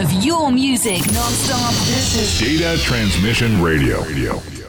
[0.00, 1.74] of your music non-stop.
[1.86, 4.02] This is Data Transmission Radio.
[4.02, 4.59] Radio.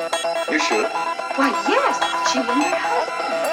[0.00, 0.86] You should.
[0.86, 3.49] Why, yes, she and her husband.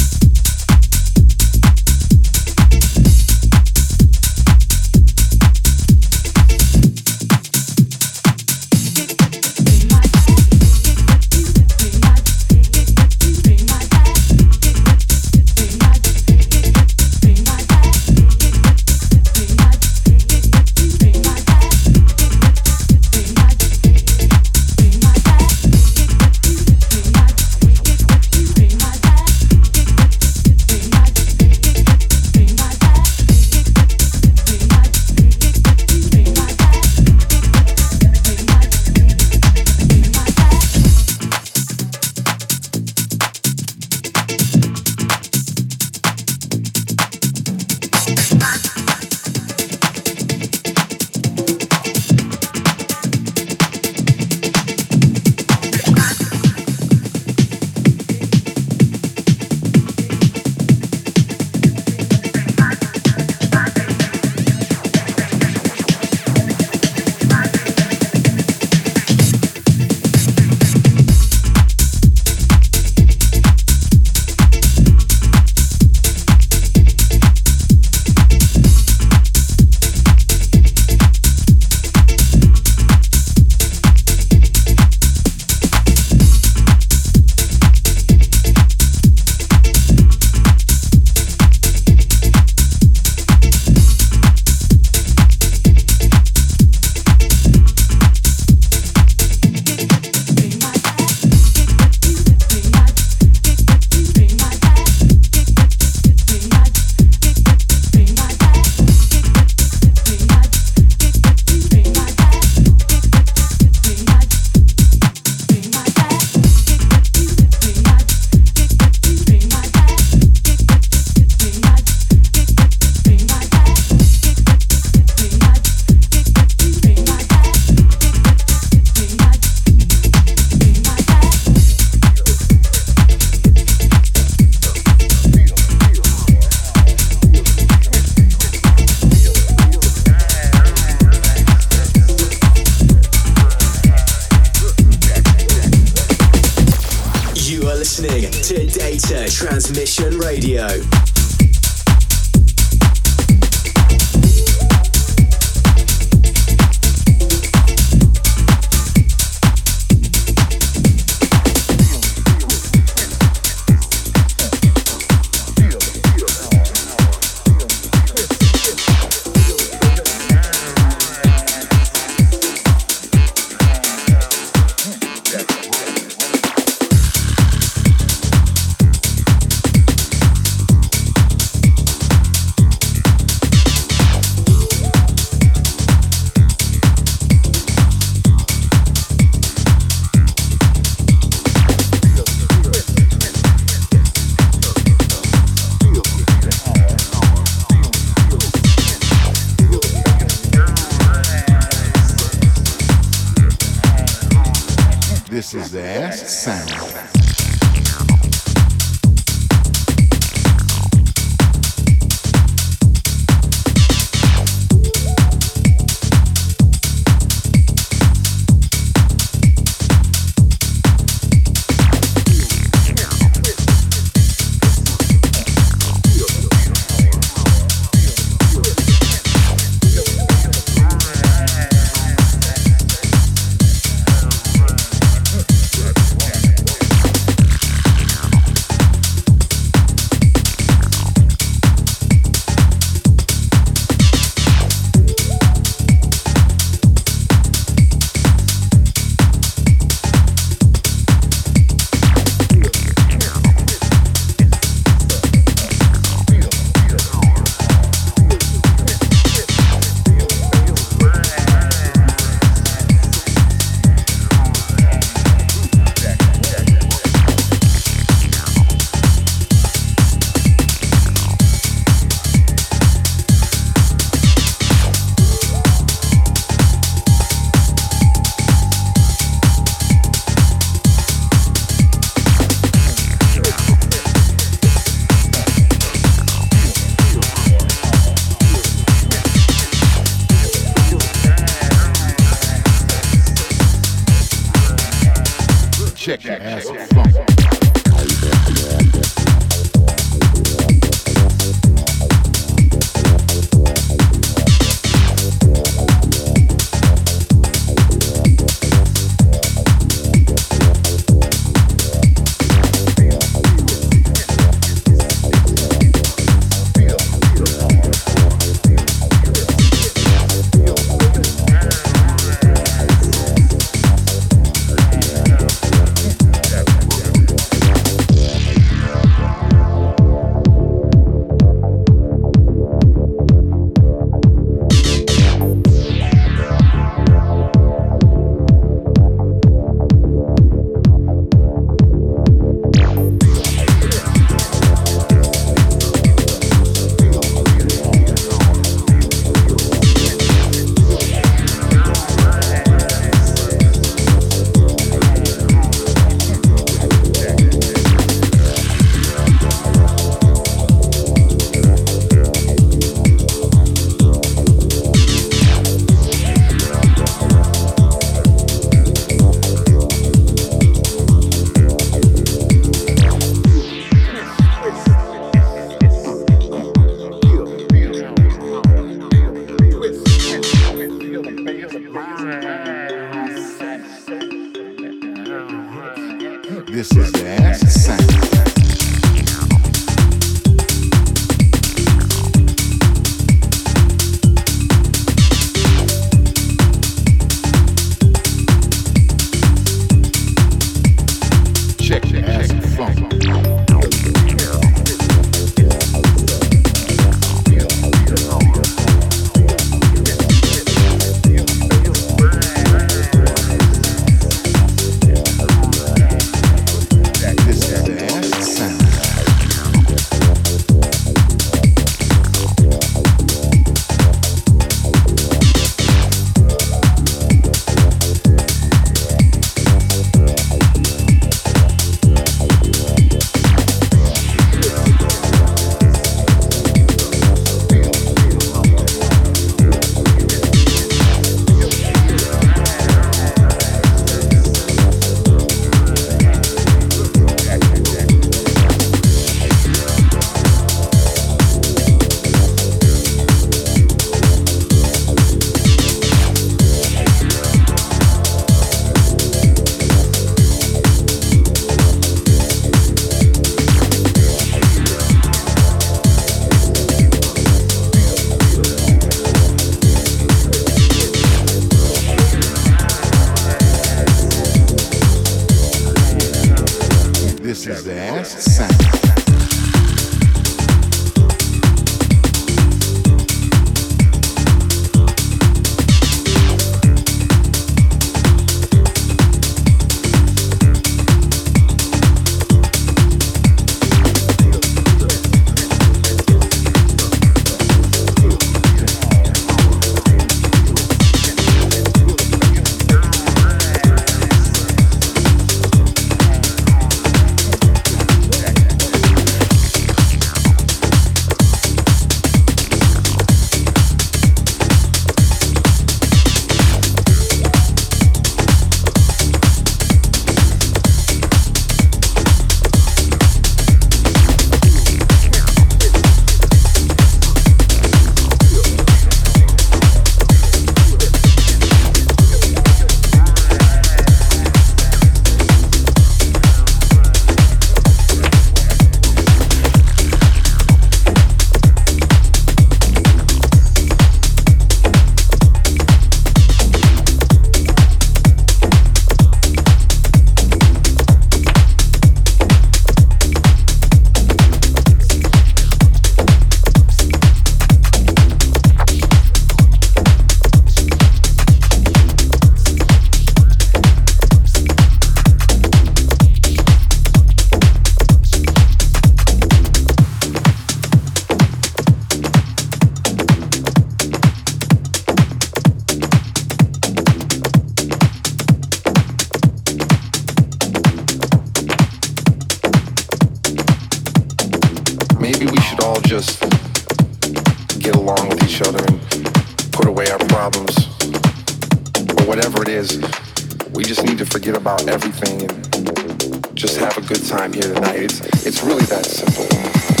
[594.25, 598.03] to forget about everything and just have a good time here tonight.
[598.03, 600.00] It's, it's really that simple.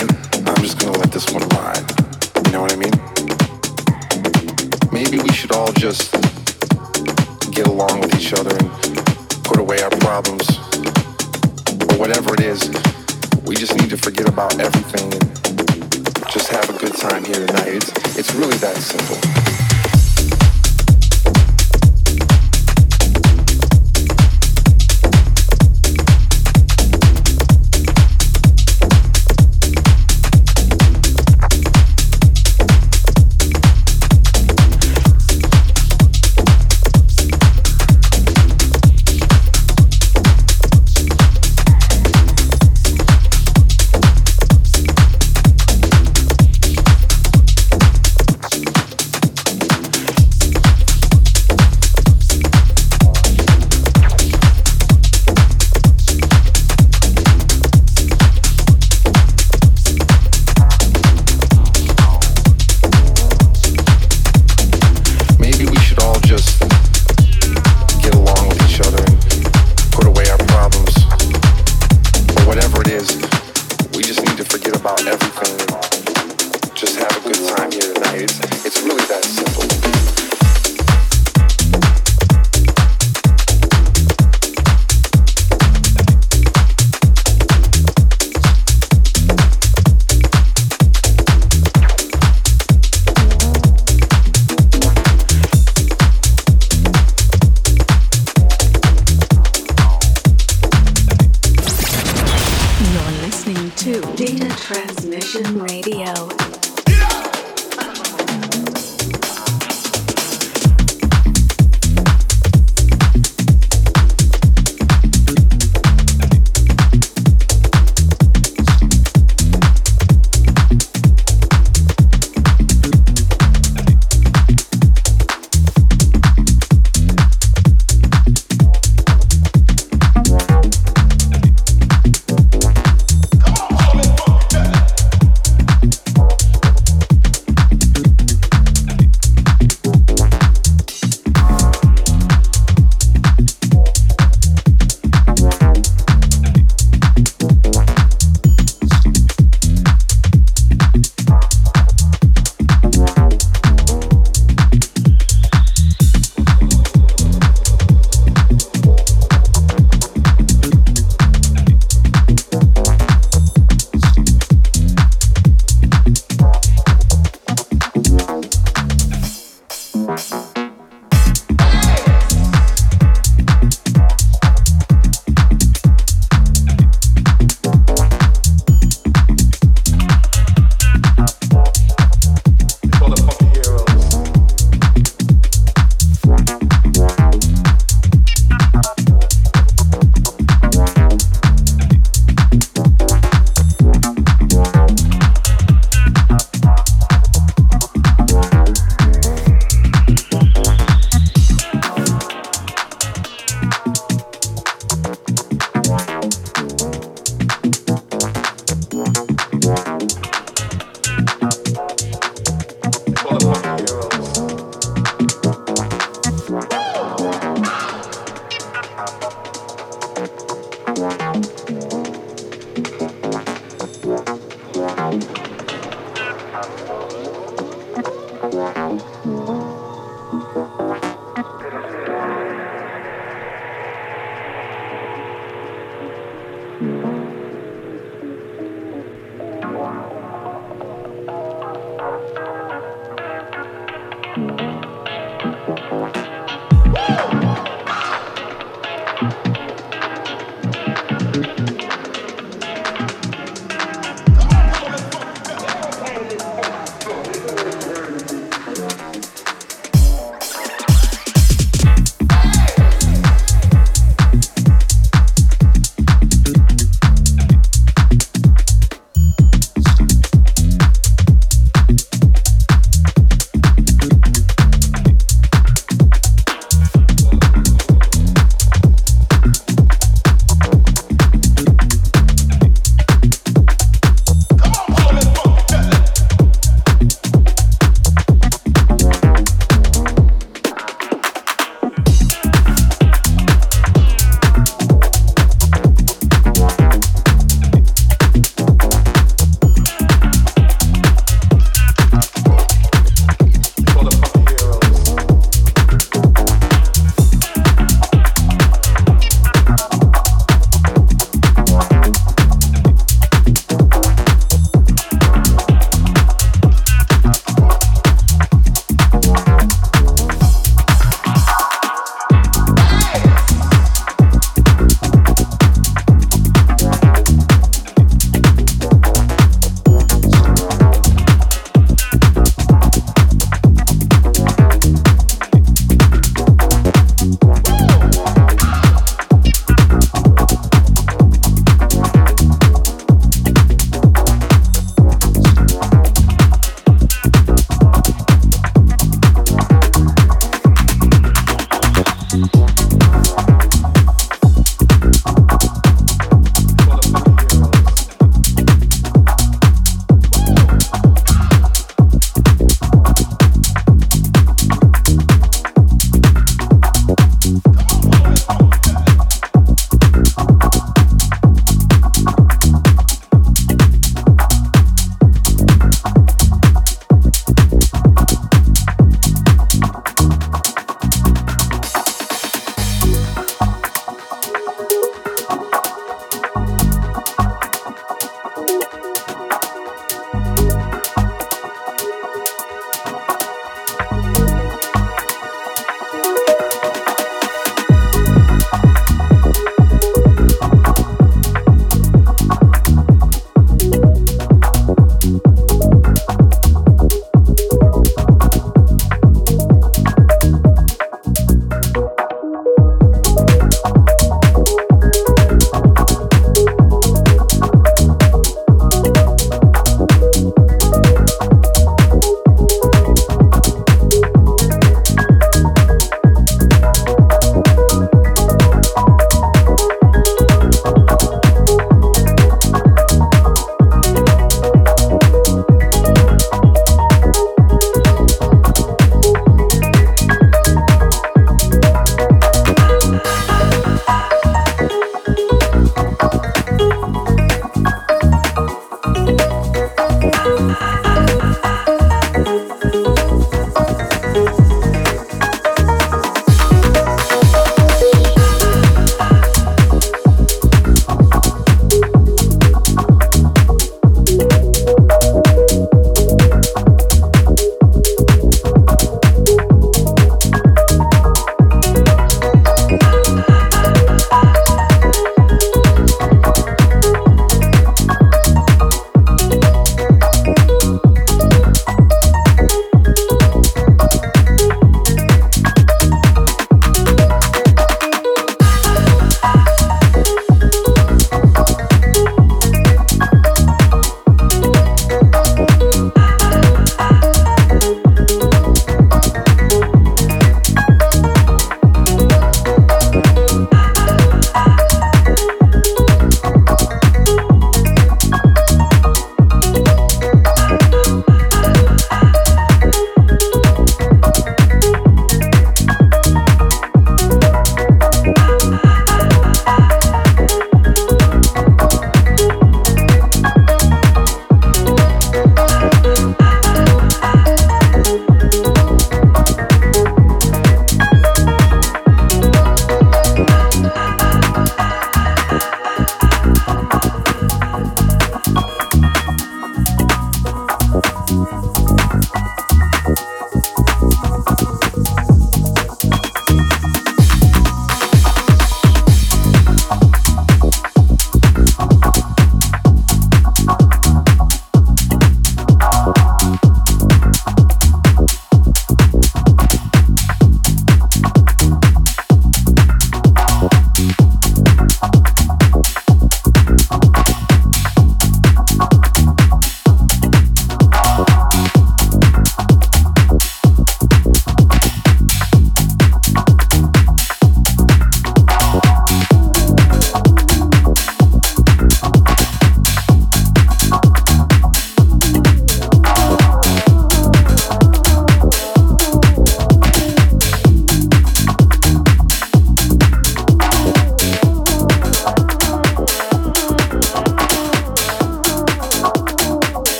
[0.00, 1.82] I'm just gonna let this one ride.
[2.46, 2.92] You know what I mean?
[4.92, 6.12] Maybe we should all just
[7.50, 8.70] get along with each other and
[9.44, 10.48] put away our problems.
[11.90, 12.68] Or whatever it is,
[13.44, 17.68] we just need to forget about everything and just have a good time here tonight.
[17.68, 19.47] It's, it's really that simple.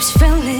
[0.00, 0.59] Keeps filling